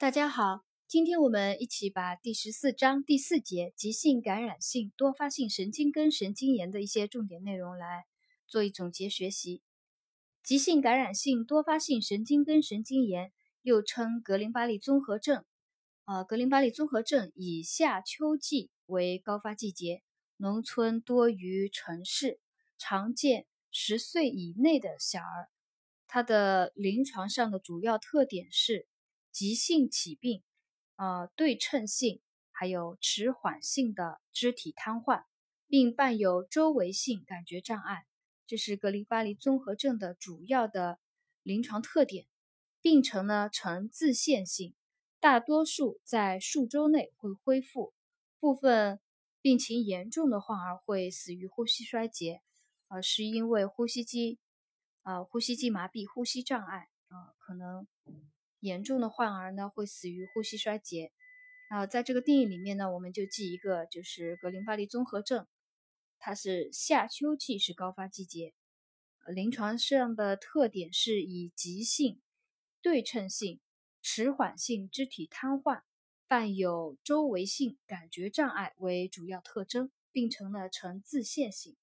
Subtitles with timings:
[0.00, 8.06] 大家好，今天我们一起把第十四章第四节急性感染性多发性神经根神经炎的一些重点内容来
[8.46, 9.60] 做一总结学习。
[10.42, 15.44] 急性感染性多发性神经根神经炎又称格林巴利综合症。
[16.06, 20.02] 呃，格林巴利综合症以夏秋季为高发季节，
[20.38, 22.40] 农村多于城市，
[22.78, 25.50] 常见十岁以内的小儿。
[26.06, 28.86] 它的临床上的主要特点是。
[29.32, 30.42] 急性起病，
[30.96, 35.24] 呃，对称性，还有迟缓性的肢体瘫痪，
[35.66, 38.06] 并伴有周围性感觉障碍，
[38.46, 40.98] 这是格林巴利综合症的主要的
[41.42, 42.26] 临床特点。
[42.82, 44.74] 病程呢呈自限性，
[45.20, 47.92] 大多数在数周内会恢复，
[48.38, 48.98] 部分
[49.40, 52.42] 病情严重的患儿会死于呼吸衰竭，
[52.88, 54.38] 呃，是因为呼吸机，
[55.02, 57.86] 呃，呼吸机麻痹、呼吸障碍，啊，可能。
[58.60, 61.12] 严重的患儿呢会死于呼吸衰竭，
[61.70, 65.46] 啊，在这个定义里面呢，我们就记一个，就是格林巴利综合症，
[66.18, 68.52] 它是夏秋季是高发季节，
[69.26, 72.20] 临床上的特点是以急性、
[72.82, 73.60] 对称性、
[74.02, 75.80] 迟缓性肢体瘫痪，
[76.28, 81.76] 伴有周围性感觉障碍为主要特征，病程呢呈自限性。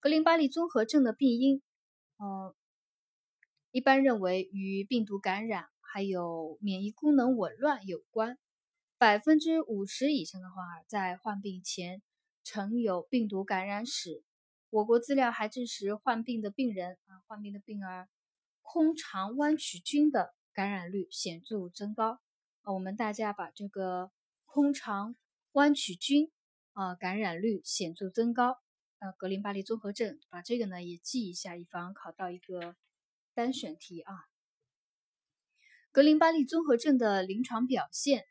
[0.00, 1.62] 格林巴利综合症的病因，
[2.18, 2.54] 嗯。
[3.76, 8.38] 一般认为与病毒感染还有免疫功能紊乱有关。
[8.96, 12.00] 百分之五十以上的患儿在患病前
[12.42, 14.24] 曾有病毒感染史。
[14.70, 18.08] 我国资料还证实，患病的病人啊，患病的病儿
[18.62, 22.18] 空肠弯曲菌的感染率显著增高。
[22.62, 24.10] 啊我们大家把这个
[24.46, 25.16] 空肠
[25.52, 26.30] 弯曲菌
[26.72, 28.56] 啊感染率显著增高，
[29.00, 32.74] 呃，格林巴利综合症，把这个呢也记一下，以防考到一个。
[33.36, 34.14] 单选题啊，
[35.92, 38.24] 格林巴利综合症的临床表现，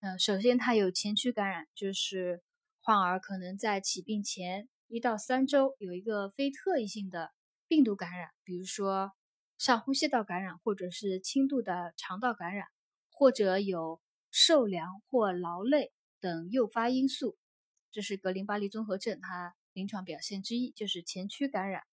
[0.00, 2.42] 嗯，首先它有前驱感染，就是
[2.82, 7.30] 患儿可能在起病前一到三周有一个非特异性的
[7.68, 9.12] 病毒感染，比如说
[9.58, 12.66] 上呼吸道感染，或者是轻度的肠道感染，
[13.12, 14.00] 或者有
[14.32, 17.38] 受凉或劳累等诱发因素，
[17.92, 21.84] 这是格林巴利综合症它临床表现之一，就是前驱感染。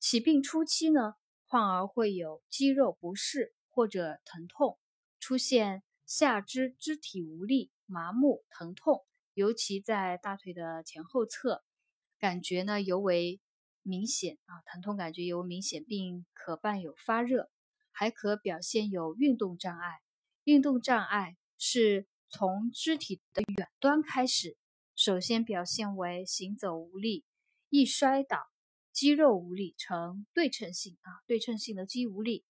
[0.00, 1.14] 起病初期呢，
[1.46, 4.78] 患儿会有肌肉不适或者疼痛，
[5.18, 9.04] 出现下肢肢体无力、麻木、疼痛，
[9.34, 11.64] 尤其在大腿的前后侧，
[12.18, 13.40] 感觉呢尤为
[13.82, 17.50] 明显啊，疼痛感觉尤为明显，并可伴有发热，
[17.90, 20.00] 还可表现有运动障碍。
[20.44, 24.56] 运动障碍是从肢体的远端开始，
[24.94, 27.24] 首先表现为行走无力、
[27.68, 28.48] 易摔倒。
[28.98, 32.44] 肌肉无力呈对称性啊，对称性的肌无力，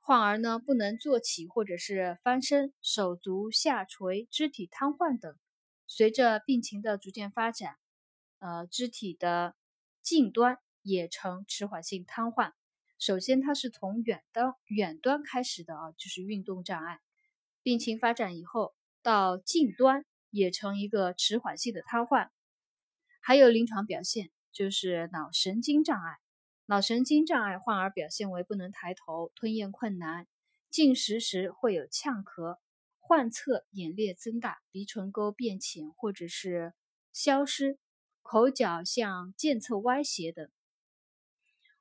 [0.00, 5.34] 患儿呢不能坐起或者是翻身，手足下垂，肢体瘫痪等。
[5.86, 7.78] 随着病情的逐渐发展，
[8.38, 9.56] 呃，肢体的
[10.02, 12.52] 近端也呈迟缓性瘫痪。
[12.98, 17.00] 首先它是从远端远端开始的啊，就是运动障碍。
[17.62, 22.28] 病情发展以后，到近端也成一个迟缓性的瘫痪。
[23.22, 24.30] 还有临床表现。
[24.56, 26.16] 就是脑神经障碍，
[26.64, 30.26] 脑神经障碍患儿表现为不能抬头、吞咽困难、
[30.70, 32.56] 进食时会有呛咳、
[32.98, 36.72] 患侧眼裂增大、鼻唇沟变浅或者是
[37.12, 37.78] 消失、
[38.22, 40.48] 口角向渐侧歪斜等。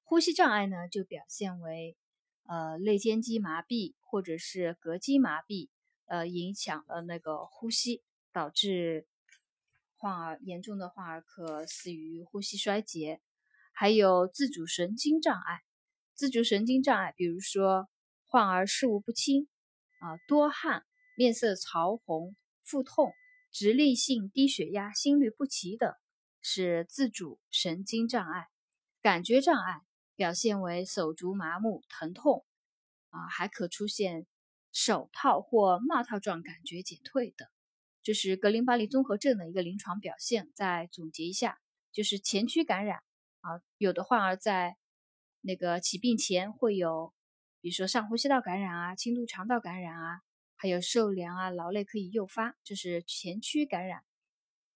[0.03, 1.95] 呼吸障碍呢，就表现为
[2.43, 5.69] 呃肋间肌麻痹或者是膈肌麻痹，
[6.07, 8.03] 呃影响了那个呼吸，
[8.33, 9.07] 导致。
[9.97, 13.21] 患儿严重的患儿可死于呼吸衰竭，
[13.71, 15.61] 还有自主神经障碍。
[16.13, 17.89] 自主神经障碍，比如说
[18.25, 19.47] 患儿事物不清
[19.99, 20.85] 啊，多汗、
[21.17, 23.13] 面色潮红、腹痛、
[23.51, 25.93] 直立性低血压、心律不齐等，
[26.41, 28.47] 是自主神经障碍。
[29.01, 29.81] 感觉障碍
[30.15, 32.45] 表现为手足麻木、疼痛
[33.09, 34.25] 啊，还可出现
[34.71, 37.47] 手套或帽套状感觉减退等。
[38.05, 40.51] 这是格林巴利综合症的一个临床表现。
[40.53, 41.57] 再总结一下，
[41.91, 42.99] 就是前驱感染
[43.41, 44.77] 啊，有的患儿在
[45.41, 47.15] 那个起病前会有，
[47.61, 50.21] 比如说上呼吸道感染啊、轻度肠道感染啊，
[50.55, 54.03] 还有受凉啊、劳累可以诱发，这是前驱感染。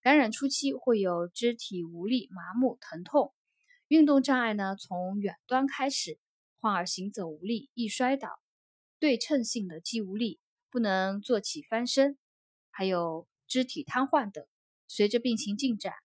[0.01, 3.31] 感染初期会有肢体无力、麻木、疼痛，
[3.89, 6.17] 运动障碍呢从远端开始，
[6.59, 8.39] 患儿行走无力、易摔倒，
[8.97, 10.39] 对称性的肌无力，
[10.71, 12.17] 不能坐起翻身。
[12.79, 14.47] 还有肢体瘫痪等，
[14.87, 15.95] 随着病情进展，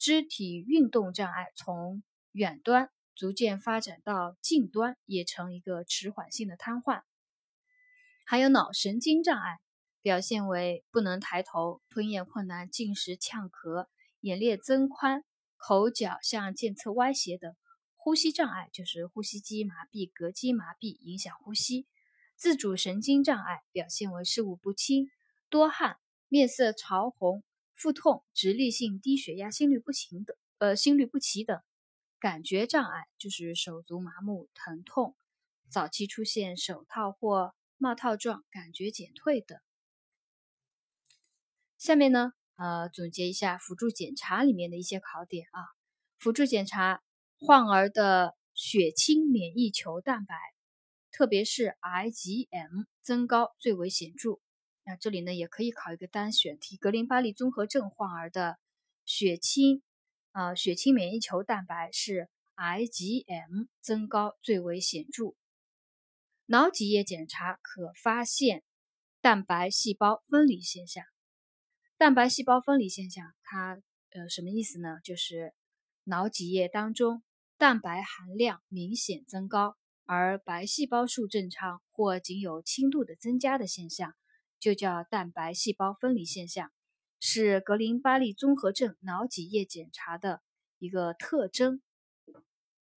[0.00, 2.02] 肢体运动障碍从
[2.32, 7.02] 远端逐渐发展到近端，也成一个迟缓性的瘫痪。
[8.24, 9.60] 还有脑神经障碍，
[10.02, 13.86] 表现为不能抬头、吞咽困难、进食呛咳、
[14.18, 15.22] 眼裂增宽、
[15.56, 17.52] 口角向渐侧歪斜等；
[17.94, 21.86] 呼吸障碍就是呼吸机麻痹、膈肌麻痹，影响呼吸；
[22.34, 25.12] 自主神经障碍表现为事物不清、
[25.48, 25.98] 多汗、
[26.34, 27.44] 面色潮红、
[27.76, 30.36] 腹痛、直立性低血压、心律不齐等。
[30.58, 31.62] 呃，心律不齐等。
[32.18, 35.14] 感觉障碍就是手足麻木、疼痛，
[35.70, 39.56] 早期出现手套或帽套状感觉减退等。
[41.78, 45.60] 下面呢，呃，总结一下辅助检查里面的一些考点啊。
[46.16, 47.00] 辅助检查，
[47.38, 50.34] 患儿的血清免疫球蛋白，
[51.12, 54.40] 特别是 IgM 增高最为显著。
[54.84, 58.58] 那这里呢，也可以考一个单选题：格林巴利综合症患儿的
[59.04, 59.82] 血清。
[60.32, 65.36] 啊，血清免疫球蛋白是 IgM 增高最为显著。
[66.46, 68.64] 脑脊液检查可发现
[69.20, 71.04] 蛋白细胞分离现象。
[71.96, 74.98] 蛋白细胞分离现象，它呃什么意思呢？
[75.04, 75.54] 就是
[76.02, 77.22] 脑脊液当中
[77.56, 84.16] 蛋白含量明显增高，而白细胞数正常或仅有轻度的增加的现象，
[84.64, 86.72] 就叫蛋白细胞分离现象。
[87.20, 90.40] 是格林巴利综合症脑脊液检查的
[90.78, 91.82] 一个特征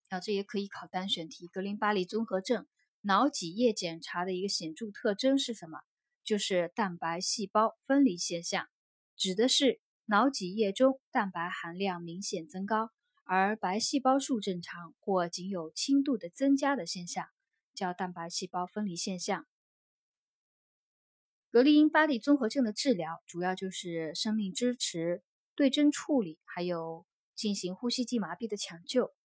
[0.08, 1.46] 啊，这也可以考单选题。
[1.48, 2.66] 格林巴利综合症
[3.02, 5.82] 脑脊液检查的一个显著特征是什么？
[6.24, 8.70] 就是蛋白细胞分离现象，
[9.18, 12.92] 指的是脑脊液中蛋白含量明显增高，
[13.26, 17.28] 而白细胞数正常或仅有轻度的增加的现象，
[17.74, 19.46] 叫蛋白细胞分离现象。
[21.58, 25.24] 格林巴利综合症的治疗主要就是生命支持、
[25.56, 29.16] 对症处理，还有进行呼吸机麻痹的抢救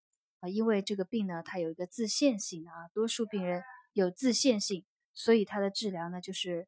[0.41, 0.49] 啊。
[0.49, 3.63] 因为这个病呢，它有一个自限性啊，多数病人
[3.93, 6.67] 有自限性，所以它的治疗呢，就是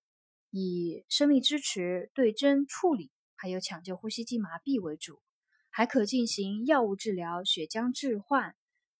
[0.50, 5.22] 以生命支持、对症处理，还有抢救呼吸机麻痹为主，
[5.70, 8.55] 还可进行药物治疗、血浆置换、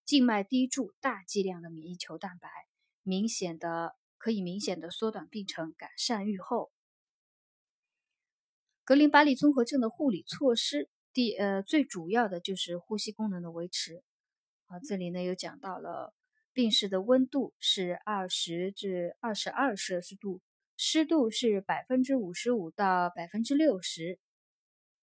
[0.07, 2.49] 静脉滴注大剂量的免疫球蛋白，
[3.03, 3.97] 明显的。
[4.25, 6.73] 可以明显的缩短病程，改善预后。
[8.83, 14.03] 格林巴利综合症的护理措施，第呃最主要的就是呼吸功能的维持。
[14.65, 16.15] 啊，这里呢有讲到了
[16.55, 20.41] 病室的温度是二十至二十二摄氏度，
[20.79, 24.19] 湿度是百分之五十五到百分之六十。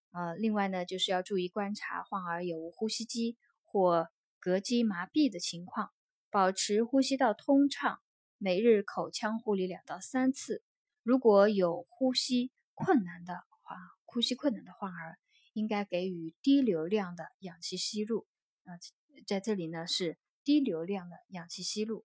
[0.09, 4.09] 啊，另外呢就是要注意观察患儿有无呼吸机或
[4.41, 5.91] 膈肌麻痹的情况，
[6.31, 8.01] 保持呼吸道通畅。
[8.43, 10.63] 每日口腔护理两到三次。
[11.03, 15.19] 如果有呼吸困难的话，呼吸困难的患儿
[15.53, 18.25] 应该给予低流量的氧气吸入。
[18.63, 18.81] 啊，
[19.27, 22.03] 在这里呢是低流量的氧气吸入。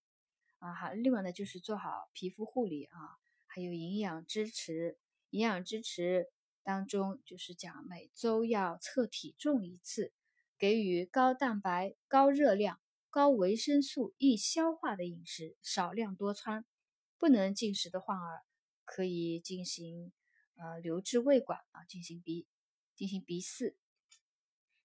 [0.59, 3.17] 啊，好，另外呢就是做好皮肤护理啊，
[3.47, 4.99] 还有营养支持。
[5.31, 6.27] 营养支持
[6.62, 10.12] 当中就是讲每周要测体重一次，
[10.59, 12.79] 给予高蛋白、高热量。
[13.17, 16.67] 高维生素易消化的饮食，少量多餐。
[17.17, 18.43] 不能进食的患儿
[18.85, 20.13] 可以进行
[20.57, 22.47] 呃留置胃管啊，进行鼻
[22.95, 23.75] 进行鼻饲。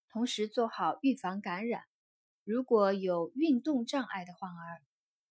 [0.10, 1.84] 同时做好预防感染。
[2.46, 4.82] 如果有运动障碍的患儿，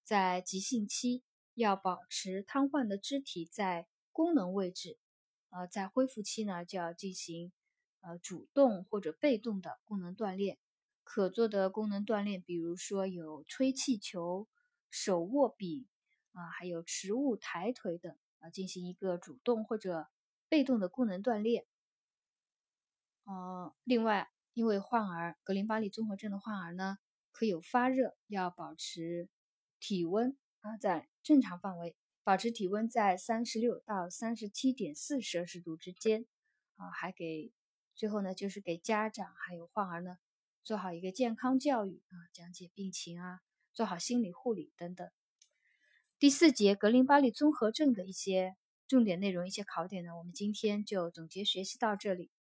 [0.05, 1.23] 在急性期
[1.55, 4.98] 要保持瘫痪的肢体在功能位置。
[5.48, 7.51] 呃，在恢复期呢，就要进行
[8.03, 10.58] 呃主动或者被动的功能锻炼。
[11.12, 14.46] 可做的功能锻炼，比如说有吹气球、
[14.90, 15.88] 手握笔
[16.31, 20.06] 啊，还有持物抬腿等啊，进行一个主动或者
[20.48, 21.67] 被动的功能锻炼。
[23.26, 26.98] 嗯，另外，因为患儿格林巴利综合症的患儿呢，
[27.32, 29.29] 可有发热，要保持
[29.81, 36.24] 体温啊在正常范围，保持体温在三十六到三十七点四摄氏度之间
[36.76, 37.52] 啊，还给
[37.96, 40.19] 最后呢，就是给家长还有患儿呢。
[40.62, 43.40] 做好一个健康教育啊，讲解病情啊，
[43.72, 45.08] 做好心理护理等等。
[46.19, 52.31] 第四节格林巴利综合症的一些重点内容、一些考点呢，我们今天就总结学习到这里。